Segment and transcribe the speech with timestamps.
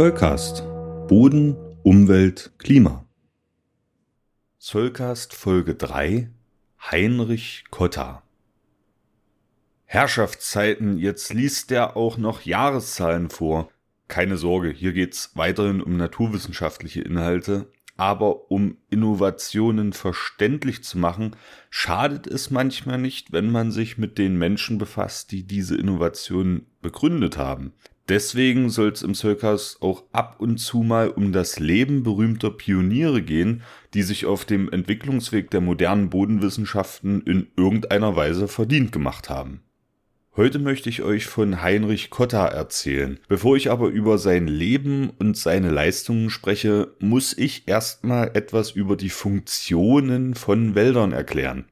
[0.00, 0.64] Zollcast.
[1.08, 3.04] Boden, Umwelt, Klima.
[4.56, 6.30] Zollcast Folge 3
[6.90, 8.22] Heinrich Kotta.
[9.84, 13.68] Herrschaftszeiten, jetzt liest der auch noch Jahreszahlen vor.
[14.08, 21.36] Keine Sorge, hier geht's weiterhin um naturwissenschaftliche Inhalte, aber um Innovationen verständlich zu machen,
[21.68, 27.36] schadet es manchmal nicht, wenn man sich mit den Menschen befasst, die diese Innovationen begründet
[27.36, 27.74] haben.
[28.10, 33.22] Deswegen soll es im Circus auch ab und zu mal um das Leben berühmter Pioniere
[33.22, 33.62] gehen,
[33.94, 39.60] die sich auf dem Entwicklungsweg der modernen Bodenwissenschaften in irgendeiner Weise verdient gemacht haben.
[40.34, 43.20] Heute möchte ich euch von Heinrich Kotta erzählen.
[43.28, 48.96] Bevor ich aber über sein Leben und seine Leistungen spreche, muss ich erstmal etwas über
[48.96, 51.66] die Funktionen von Wäldern erklären.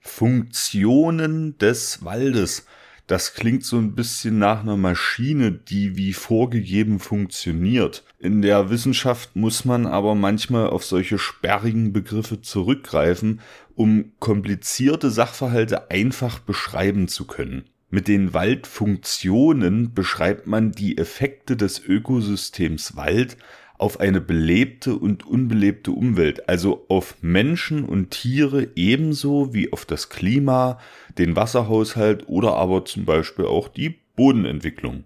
[0.00, 2.64] Funktionen des Waldes
[3.06, 8.04] das klingt so ein bisschen nach einer Maschine, die wie vorgegeben funktioniert.
[8.18, 13.40] In der Wissenschaft muss man aber manchmal auf solche sperrigen Begriffe zurückgreifen,
[13.74, 17.64] um komplizierte Sachverhalte einfach beschreiben zu können.
[17.90, 23.36] Mit den Waldfunktionen beschreibt man die Effekte des Ökosystems Wald
[23.82, 30.08] auf eine belebte und unbelebte Umwelt, also auf Menschen und Tiere ebenso wie auf das
[30.08, 30.78] Klima,
[31.18, 35.02] den Wasserhaushalt oder aber zum Beispiel auch die Bodenentwicklung.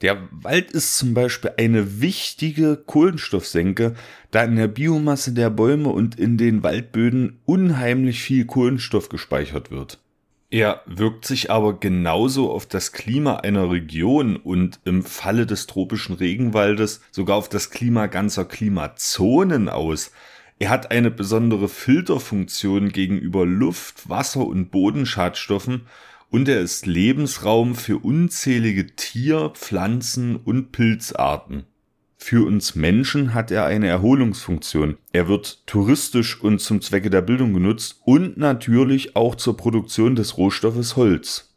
[0.00, 3.94] Der Wald ist zum Beispiel eine wichtige Kohlenstoffsenke,
[4.30, 9.98] da in der Biomasse der Bäume und in den Waldböden unheimlich viel Kohlenstoff gespeichert wird.
[10.54, 16.14] Er wirkt sich aber genauso auf das Klima einer Region und im Falle des tropischen
[16.14, 20.12] Regenwaldes sogar auf das Klima ganzer Klimazonen aus.
[20.60, 25.88] Er hat eine besondere Filterfunktion gegenüber Luft, Wasser und Bodenschadstoffen
[26.30, 31.64] und er ist Lebensraum für unzählige Tier-, Pflanzen- und Pilzarten.
[32.26, 34.96] Für uns Menschen hat er eine Erholungsfunktion.
[35.12, 40.38] Er wird touristisch und zum Zwecke der Bildung genutzt und natürlich auch zur Produktion des
[40.38, 41.54] Rohstoffes Holz.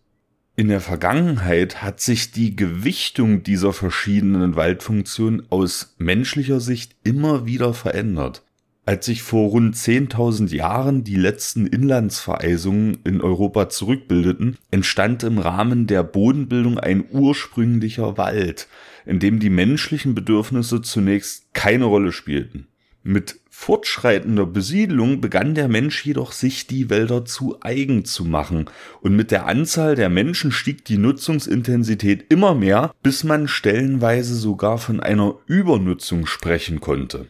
[0.57, 7.73] In der Vergangenheit hat sich die Gewichtung dieser verschiedenen Waldfunktionen aus menschlicher Sicht immer wieder
[7.73, 8.43] verändert.
[8.87, 15.87] Als sich vor rund 10.000 Jahren die letzten Inlandsvereisungen in Europa zurückbildeten, entstand im Rahmen
[15.87, 18.69] der Bodenbildung ein ursprünglicher Wald,
[19.05, 22.67] in dem die menschlichen Bedürfnisse zunächst keine Rolle spielten.
[23.03, 28.69] Mit fortschreitender Besiedlung begann der Mensch jedoch sich die Wälder zu eigen zu machen,
[29.01, 34.77] und mit der Anzahl der Menschen stieg die Nutzungsintensität immer mehr, bis man stellenweise sogar
[34.77, 37.27] von einer Übernutzung sprechen konnte.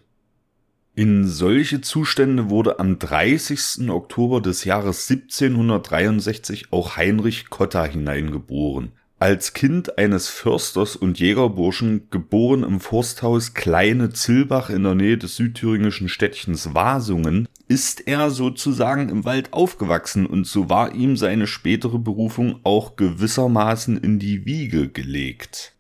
[0.98, 3.88] In solche Zustände wurde am 30.
[3.88, 8.94] Oktober des Jahres 1763 auch Heinrich Cotta hineingeboren.
[9.20, 15.36] Als Kind eines Försters und Jägerburschen, geboren im Forsthaus Kleine Zillbach in der Nähe des
[15.36, 22.00] südthüringischen Städtchens Wasungen, ist er sozusagen im Wald aufgewachsen und so war ihm seine spätere
[22.00, 25.77] Berufung auch gewissermaßen in die Wiege gelegt.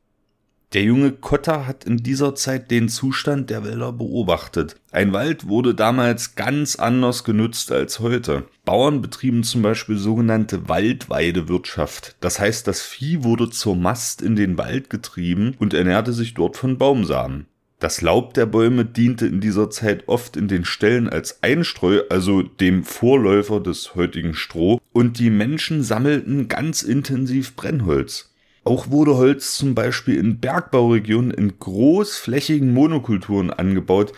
[0.78, 4.76] Der junge Kotter hat in dieser Zeit den Zustand der Wälder beobachtet.
[4.92, 8.44] Ein Wald wurde damals ganz anders genutzt als heute.
[8.64, 12.16] Bauern betrieben zum Beispiel sogenannte Waldweidewirtschaft.
[12.20, 16.58] Das heißt, das Vieh wurde zur Mast in den Wald getrieben und ernährte sich dort
[16.58, 17.48] von Baumsamen.
[17.80, 22.44] Das Laub der Bäume diente in dieser Zeit oft in den Ställen als Einstreu, also
[22.44, 28.32] dem Vorläufer des heutigen Stroh, und die Menschen sammelten ganz intensiv Brennholz.
[28.68, 34.12] Auch wurde Holz zum Beispiel in Bergbauregionen in großflächigen Monokulturen angebaut.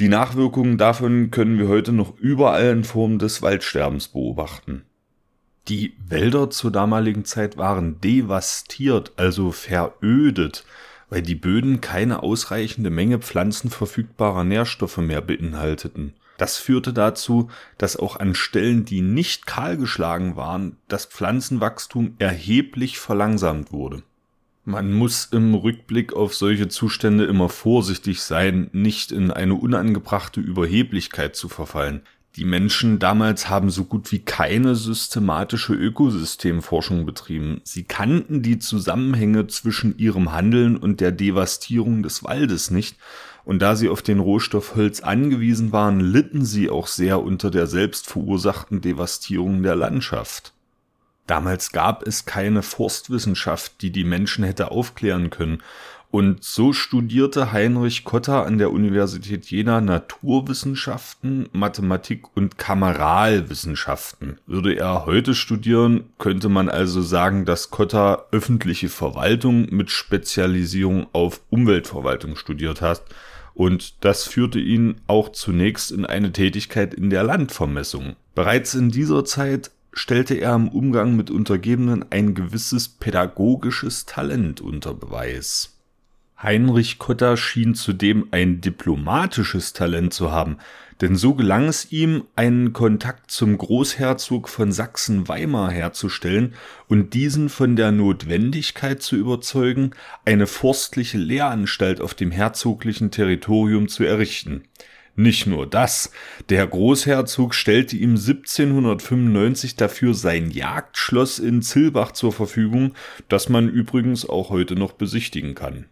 [0.00, 4.82] Die Nachwirkungen davon können wir heute noch überall in Form des Waldsterbens beobachten.
[5.68, 10.64] Die Wälder zur damaligen Zeit waren devastiert, also verödet,
[11.08, 16.14] weil die Böden keine ausreichende Menge pflanzenverfügbarer Nährstoffe mehr beinhalteten.
[16.42, 23.70] Das führte dazu, dass auch an Stellen, die nicht kahlgeschlagen waren, das Pflanzenwachstum erheblich verlangsamt
[23.70, 24.02] wurde.
[24.64, 31.36] Man muss im Rückblick auf solche Zustände immer vorsichtig sein, nicht in eine unangebrachte Überheblichkeit
[31.36, 32.02] zu verfallen.
[32.34, 37.60] Die Menschen damals haben so gut wie keine systematische Ökosystemforschung betrieben.
[37.62, 42.96] Sie kannten die Zusammenhänge zwischen ihrem Handeln und der Devastierung des Waldes nicht
[43.44, 47.66] und da sie auf den Rohstoff Holz angewiesen waren, litten sie auch sehr unter der
[47.66, 50.52] selbst verursachten Devastierung der Landschaft.
[51.26, 55.62] Damals gab es keine Forstwissenschaft, die die Menschen hätte aufklären können,
[56.12, 64.36] Und so studierte Heinrich Kotter an der Universität Jena Naturwissenschaften, Mathematik und Kameralwissenschaften.
[64.46, 71.40] Würde er heute studieren, könnte man also sagen, dass Kotter öffentliche Verwaltung mit Spezialisierung auf
[71.48, 73.00] Umweltverwaltung studiert hat.
[73.54, 78.16] Und das führte ihn auch zunächst in eine Tätigkeit in der Landvermessung.
[78.34, 84.94] Bereits in dieser Zeit stellte er im Umgang mit Untergebenen ein gewisses pädagogisches Talent unter
[84.94, 85.76] Beweis.
[86.42, 90.56] Heinrich Kotter schien zudem ein diplomatisches Talent zu haben,
[91.00, 96.54] denn so gelang es ihm, einen Kontakt zum Großherzog von Sachsen-Weimar herzustellen
[96.88, 99.92] und diesen von der Notwendigkeit zu überzeugen,
[100.24, 104.64] eine forstliche Lehranstalt auf dem herzoglichen Territorium zu errichten.
[105.14, 106.10] Nicht nur das,
[106.48, 112.94] der Großherzog stellte ihm 1795 dafür sein Jagdschloss in Zillbach zur Verfügung,
[113.28, 115.86] das man übrigens auch heute noch besichtigen kann.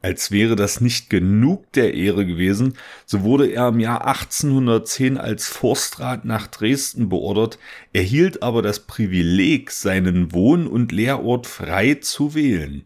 [0.00, 2.74] Als wäre das nicht genug der Ehre gewesen,
[3.04, 7.58] so wurde er im Jahr 1810 als Forstrat nach Dresden beordert,
[7.92, 12.84] erhielt aber das Privileg, seinen Wohn- und Lehrort frei zu wählen.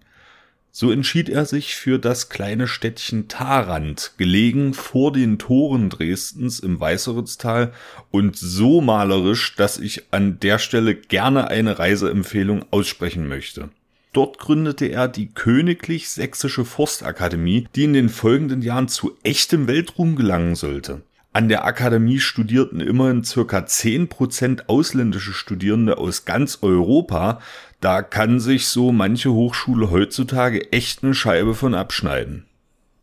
[0.75, 6.81] So entschied er sich für das kleine Städtchen Tharand, gelegen vor den Toren Dresdens im
[6.81, 7.75] Weißeritztal
[8.11, 13.69] und so malerisch, dass ich an der Stelle gerne eine Reiseempfehlung aussprechen möchte.
[14.13, 20.17] Dort gründete er die Königlich Sächsische Forstakademie, die in den folgenden Jahren zu echtem Weltruhm
[20.17, 21.03] gelangen sollte.
[21.35, 27.41] An der Akademie studierten immerhin circa zehn Prozent ausländische Studierende aus ganz Europa.
[27.81, 32.45] Da kann sich so manche Hochschule heutzutage echt eine Scheibe von abschneiden.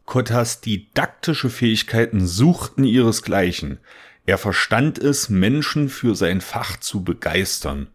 [0.06, 3.80] Kottas didaktische Fähigkeiten suchten ihresgleichen.
[4.28, 7.88] Er verstand es, Menschen für sein Fach zu begeistern.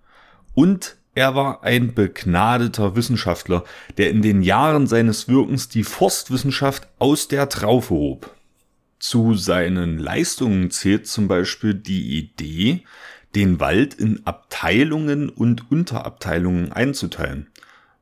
[0.55, 3.65] Und er war ein begnadeter Wissenschaftler,
[3.97, 8.35] der in den Jahren seines Wirkens die Forstwissenschaft aus der Traufe hob.
[8.99, 12.85] Zu seinen Leistungen zählt zum Beispiel die Idee,
[13.35, 17.49] den Wald in Abteilungen und Unterabteilungen einzuteilen.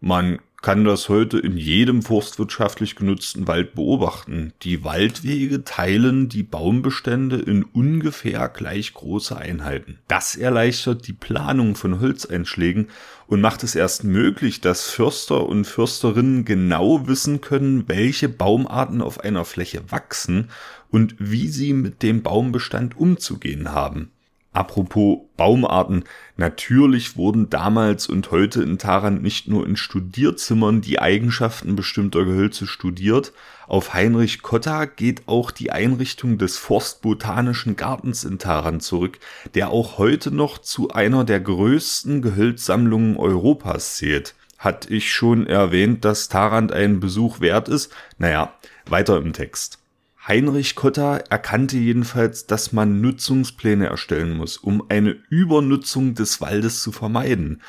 [0.00, 4.52] Man kann das heute in jedem forstwirtschaftlich genutzten Wald beobachten.
[4.62, 9.98] Die Waldwege teilen die Baumbestände in ungefähr gleich große Einheiten.
[10.06, 12.88] Das erleichtert die Planung von Holzeinschlägen
[13.26, 19.18] und macht es erst möglich, dass Förster und Fürsterinnen genau wissen können, welche Baumarten auf
[19.18, 20.48] einer Fläche wachsen
[20.90, 24.12] und wie sie mit dem Baumbestand umzugehen haben.
[24.52, 26.04] Apropos Baumarten.
[26.36, 32.66] Natürlich wurden damals und heute in Tarant nicht nur in Studierzimmern die Eigenschaften bestimmter Gehölze
[32.66, 33.32] studiert.
[33.66, 39.18] Auf Heinrich Kotta geht auch die Einrichtung des Forstbotanischen Gartens in Tarant zurück,
[39.54, 44.34] der auch heute noch zu einer der größten Gehölzsammlungen Europas zählt.
[44.58, 47.90] Hat ich schon erwähnt, dass Tarant einen Besuch wert ist?
[48.18, 48.52] Naja,
[48.86, 49.81] weiter im Text.
[50.26, 56.92] Heinrich Kotter erkannte jedenfalls, dass man Nutzungspläne erstellen muss, um eine Übernutzung des Waldes zu
[56.92, 57.60] vermeiden.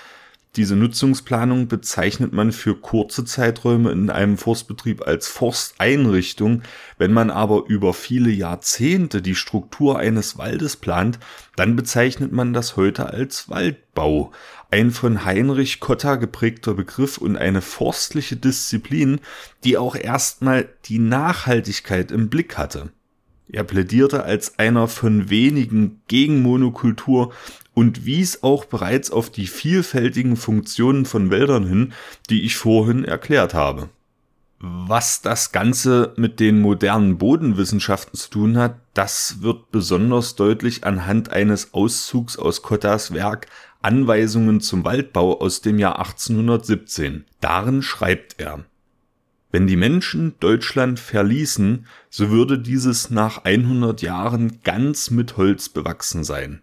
[0.55, 6.61] Diese Nutzungsplanung bezeichnet man für kurze Zeiträume in einem Forstbetrieb als Forsteinrichtung.
[6.99, 11.17] Wenn man aber über viele Jahrzehnte die Struktur eines Waldes plant,
[11.55, 14.31] dann bezeichnet man das heute als Waldbau.
[14.69, 19.21] Ein von Heinrich Kotter geprägter Begriff und eine forstliche Disziplin,
[19.63, 22.91] die auch erstmal die Nachhaltigkeit im Blick hatte.
[23.51, 27.33] Er plädierte als einer von wenigen gegen Monokultur
[27.73, 31.93] und wies auch bereits auf die vielfältigen Funktionen von Wäldern hin,
[32.29, 33.89] die ich vorhin erklärt habe.
[34.59, 41.29] Was das Ganze mit den modernen Bodenwissenschaften zu tun hat, das wird besonders deutlich anhand
[41.29, 43.47] eines Auszugs aus Kottas Werk
[43.81, 47.25] Anweisungen zum Waldbau aus dem Jahr 1817.
[47.41, 48.63] Darin schreibt er,
[49.51, 56.23] wenn die Menschen Deutschland verließen, so würde dieses nach 100 Jahren ganz mit Holz bewachsen
[56.23, 56.61] sein.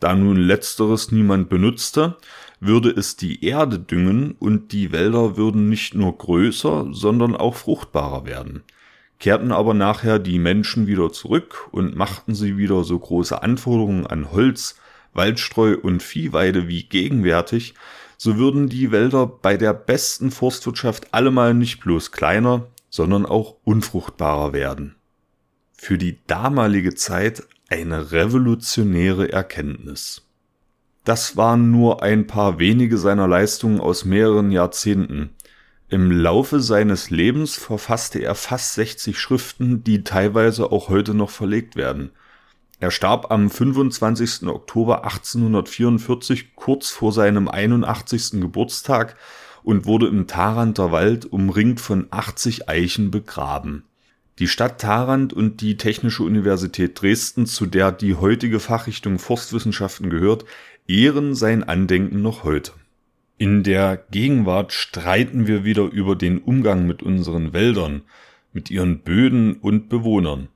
[0.00, 2.16] Da nun letzteres niemand benutzte,
[2.58, 8.24] würde es die Erde düngen und die Wälder würden nicht nur größer, sondern auch fruchtbarer
[8.24, 8.62] werden.
[9.18, 14.32] Kehrten aber nachher die Menschen wieder zurück und machten sie wieder so große Anforderungen an
[14.32, 14.76] Holz,
[15.12, 17.74] Waldstreu und Viehweide wie gegenwärtig,
[18.16, 24.52] so würden die Wälder bei der besten Forstwirtschaft allemal nicht bloß kleiner, sondern auch unfruchtbarer
[24.52, 24.94] werden.
[25.74, 30.26] Für die damalige Zeit eine revolutionäre Erkenntnis.
[31.04, 35.30] Das waren nur ein paar wenige seiner Leistungen aus mehreren Jahrzehnten.
[35.88, 41.76] Im Laufe seines Lebens verfasste er fast 60 Schriften, die teilweise auch heute noch verlegt
[41.76, 42.10] werden.
[42.80, 44.48] Er starb am 25.
[44.48, 48.40] Oktober 1844 kurz vor seinem 81.
[48.40, 49.16] Geburtstag
[49.62, 53.84] und wurde im Tharanter Wald umringt von 80 Eichen begraben.
[54.40, 60.46] Die Stadt Tharant und die Technische Universität Dresden, zu der die heutige Fachrichtung Forstwissenschaften gehört,
[60.88, 62.72] ehren sein Andenken noch heute.
[63.36, 68.00] In der Gegenwart streiten wir wieder über den Umgang mit unseren Wäldern,
[68.54, 70.48] mit ihren Böden und Bewohnern.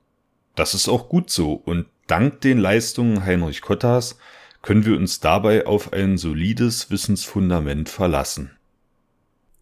[0.57, 4.19] Das ist auch gut so und Dank den Leistungen Heinrich Kottas
[4.63, 8.51] können wir uns dabei auf ein solides Wissensfundament verlassen.